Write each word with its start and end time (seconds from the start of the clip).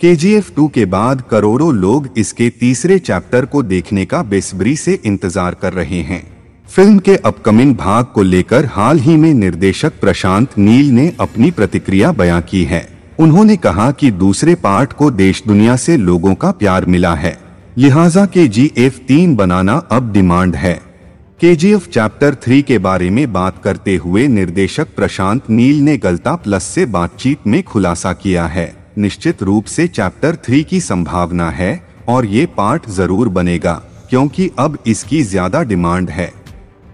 के 0.00 0.14
जी 0.16 0.32
F 0.34 0.50
two 0.56 0.66
के 0.68 0.84
बाद 0.84 1.20
करोड़ों 1.20 1.72
लोग 1.74 2.08
इसके 2.18 2.48
तीसरे 2.50 2.98
चैप्टर 2.98 3.44
को 3.44 3.62
देखने 3.62 4.04
का 4.04 4.22
बेसब्री 4.22 4.74
से 4.76 4.98
इंतज़ार 5.06 5.54
कर 5.54 5.72
रहे 5.72 6.00
हैं। 6.00 6.22
फ़िल्म 6.68 6.98
के 6.98 7.16
अपकमिंग 7.16 7.74
भाग 7.76 8.04
को 8.04 8.22
लेकर 8.22 8.66
हाल 8.66 8.98
ही 8.98 9.16
में 9.16 9.32
निर्देशक 9.34 10.00
प्रशांत 10.00 10.58
नील 10.58 10.90
ने 10.90 11.12
अपनी 11.20 11.50
प्रतिक्रिया 11.50 12.12
बयां 12.12 12.40
की 12.42 12.62
है। 12.64 12.86
उन्होंने 13.18 13.56
कहा 13.56 13.90
कि 13.92 14.10
दूसरे 14.10 14.54
पार्ट 14.60 14.92
को 14.92 15.10
देश 15.12 15.42
दुनिया 15.46 15.76
से 15.76 15.96
लोगों 15.96 16.34
का 16.34 16.50
प्यार 16.52 16.86
मिला 16.86 17.14
है। 17.14 17.36
लिहाजा 17.78 18.26
के 18.26 18.48
जी 18.48 18.70
एफ़ 18.78 19.00
तीन 19.08 19.36
बनाना 19.36 19.76
अब 19.92 20.12
डिमांड 20.12 20.56
है। 20.56 20.80
के 21.40 21.56
जी 21.56 21.72
एफ़ 21.72 21.88
चैप्टर 21.90 22.34
थ्री 22.34 22.62
के 22.62 22.78
बारे 22.80 23.10
में 23.10 23.32
बात 23.32 23.62
करते 23.64 23.96
हुए 23.96 24.28
निर्देशक 24.28 24.96
प्रशांत 24.96 25.50
नील 25.50 25.80
ने 25.80 25.96
गलता 25.98 26.36
प्लस 26.36 26.64
से 26.64 26.86
बातचीत 26.86 27.46
में 27.46 27.62
खुलासा 27.62 28.12
किया 28.12 28.46
है। 28.46 28.74
निश्चित 28.98 29.42
रूप 29.42 29.64
से 29.64 29.86
चैप्टर 29.88 30.36
थ्री 30.36 30.62
की 30.64 30.80
संभावना 30.80 31.50
है 31.50 31.80
और 32.08 32.26
ये 32.26 32.46
पार्ट 32.46 32.88
ज़रूर 32.90 33.28
बनेगा, 33.28 33.72
क्योंकि 34.10 34.50
अब 34.58 34.78
इसकी 34.86 35.22
ज़्यादा 35.22 35.62
डिमांड 35.62 36.10
है। 36.10 36.32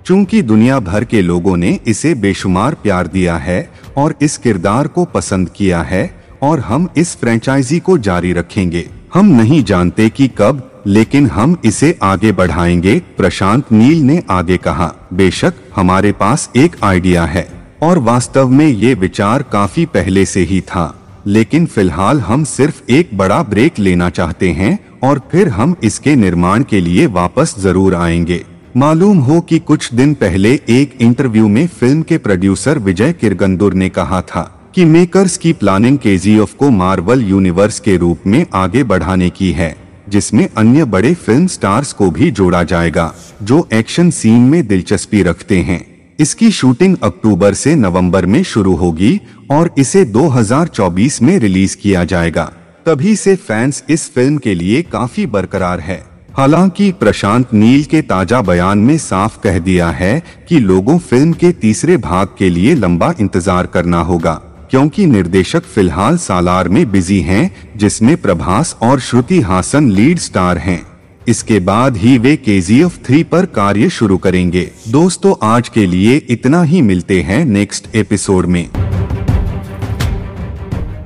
चूँकि 0.07 0.43
दुनिया 0.43 0.79
भर 0.81 1.05
के 1.05 1.21
लोगों 1.23 1.57
ने 1.57 1.79
इसे 1.87 2.15
बेशुमार 2.15 2.75
प्यार 2.75 3.07
दिया 3.07 3.37
है 3.37 3.69
और 3.97 4.15
इस 4.23 4.37
किरदार 4.39 4.87
को 4.87 5.05
पसंद 5.05 5.49
किया 5.49 5.83
है 5.83 6.11
और 6.43 6.61
हम 6.61 6.89
इस 6.97 7.17
फ्रेंचाइजी 7.17 7.79
को 7.81 7.97
जारी 7.99 8.33
रखेंगे। 8.33 8.89
हम 9.15 9.27
नहीं 9.33 9.63
जानते 9.65 10.09
कि 10.09 10.29
कब, 10.39 10.69
लेकिन 10.87 11.27
हम 11.27 11.57
इसे 11.65 11.97
आगे 12.03 12.33
बढ़ाएँगे, 12.33 12.99
प्रशांत 13.17 13.73
नील 13.73 14.03
ने 14.03 14.23
आगे 14.31 14.57
कहा। 14.57 14.93
बेशक, 15.13 15.53
हमारे 15.77 16.13
पास 16.13 16.49
एक 16.57 16.77
आइडिया 16.85 17.25
है, 17.25 17.47
और 17.83 17.99
वास्तव 17.99 18.49
में 18.49 18.67
ये 18.67 18.95
विचार 18.95 19.43
काफ़ी 19.43 19.85
पहले 19.87 20.25
से 20.25 20.41
ही 20.41 20.61
था। 20.61 20.87
लेकिन 21.27 21.67
फ़िलहाल 21.67 22.21
हम 22.21 22.45
सिर्फ़ 22.45 22.83
एक 22.91 23.11
बड़ा 23.15 23.43
ब्रेक 23.43 23.79
लेना 23.79 24.11
चाहते 24.11 24.51
हैं 24.51 24.79
और 25.03 25.29
फिर 25.33 25.49
हम 25.49 25.77
इसके 25.85 26.17
निर्माण 26.17 26.63
के 26.63 26.81
लिए 26.81 27.07
वापस 27.07 27.55
ज़रूर 27.59 27.95
आएँगे। 27.95 28.45
मालूम 28.77 29.19
हो 29.19 29.41
कि 29.41 29.59
कुछ 29.59 29.95
दिन 29.95 30.15
पहले 30.15 30.61
एक 30.69 30.99
इंटरव्यू 31.01 31.49
में 31.49 31.67
फ़िल्म 31.67 32.03
के 32.03 32.19
प्रोड्यूसर 32.19 32.79
विजय 32.79 33.13
किरगंदुर 33.13 33.75
ने 33.75 33.89
कहा 33.89 34.23
था 34.23 34.73
कि 34.75 34.85
मेकर्स 34.85 35.37
की 35.37 35.53
प्लानिंग 35.53 35.99
के 35.99 36.19
को 36.59 36.71
मार्वल 36.71 37.23
यूनिवर्स 37.23 37.81
के 37.81 37.97
रूप 37.97 38.19
में 38.27 38.47
आगे 38.55 38.85
बढ़ाने 38.85 39.31
की 39.31 39.53
है, 39.53 39.77
जिसमें 40.09 40.49
अन्य 40.57 40.85
बड़े 40.85 41.15
फ़िल्म 41.15 41.47
स्टार्स 41.47 41.93
को 41.93 42.11
भी 42.11 42.31
जोड़ा 42.31 42.63
जाएगा, 42.63 43.15
जो 43.43 43.69
एक्शन 43.73 44.11
सीन 44.11 44.41
में 44.41 44.67
दिलचस्पी 44.67 45.23
रखते 45.23 45.59
हैं। 45.59 45.92
इसकी 46.23 46.51
शूटिंग 46.51 46.97
अक्टूबर 47.03 47.55
से 47.55 47.75
नवंबर 47.75 48.27
में 48.27 48.43
शुरू 48.43 48.75
होगी 48.77 49.21
और 49.51 49.71
इसे 49.79 50.05
2024 50.07 51.21
में 51.23 51.39
रिलीज़ 51.39 51.77
किया 51.77 52.05
जाएगा 52.05 52.45
तभी 52.87 53.15
से 53.17 53.35
फैंस 53.37 53.83
इस 53.91 54.09
फ़िल्म 54.15 54.39
के 54.39 54.55
लिए 54.55 54.83
काफ़ी 54.83 55.27
बरकरार 55.27 55.81
है 55.81 56.03
हालाँकि 56.37 56.91
प्रशांत 56.93 57.53
नील 57.55 57.85
के 57.85 58.03
ताज़ा 58.03 58.41
बयान 58.43 58.79
में 58.79 58.97
साफ़ 58.99 59.41
कह 59.41 59.59
दिया 59.59 59.89
है 59.91 60.23
कि 60.49 60.59
लोगों 60.61 60.99
फ़िल्म 60.99 61.33
के 61.33 61.53
तीसरे 61.63 61.97
भाग 61.97 62.29
के 62.39 62.51
लिए 62.51 62.75
लंबा 62.75 63.13
इंतज़ार 63.21 63.67
करना 63.67 64.01
होगा 64.03 64.41
क्योंकि 64.71 65.07
निर्देशक 65.07 65.63
फ़िलहाल 65.65 66.17
सालार 66.19 66.69
में 66.69 66.91
बिज़ी 66.91 67.21
हैं, 67.21 67.51
जिसमें 67.77 68.17
प्रभास 68.17 68.77
और 68.83 69.01
श्रुति 69.01 69.41
हासन 69.41 69.91
लीड 69.91 70.19
स्टार 70.19 70.59
हैं। 70.59 70.92
इसके 71.29 71.61
बाद 71.61 71.97
ही 71.97 72.19
वे 72.19 72.37
के 72.37 72.61
जी 72.61 72.81
एफ़ 72.83 72.99
थ्री 73.07 73.23
पर 73.25 73.47
कार्य 73.47 73.89
शुरू 73.91 74.19
करेंगे। 74.19 74.71
दोस्तों, 74.89 75.35
आज 75.43 75.69
के 75.69 75.87
लिए 75.87 76.17
इतना 76.17 76.63
ही 76.63 76.83
मिलते 76.83 77.23
हैं 77.23 77.45
नेक्स्ट 77.45 77.95
एपिसोड 77.95 78.47
में। 78.47 78.82